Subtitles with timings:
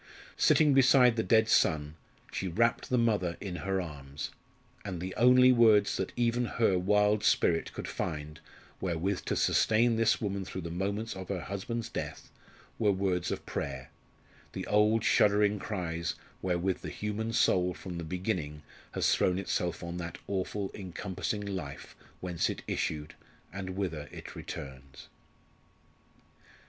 [0.39, 1.93] Sitting beside the dead son,
[2.31, 4.31] she wrapt the mother in her arms,
[4.83, 8.39] and the only words that even her wild spirit could find
[8.79, 12.31] wherewith to sustain this woman through the moments of her husband's death
[12.79, 13.91] were words of prayer
[14.53, 18.63] the old shuddering cries wherewith the human soul from the beginning
[18.93, 23.13] has thrown itself on that awful encompassing Life whence it issued,
[23.53, 25.09] and whither it returns.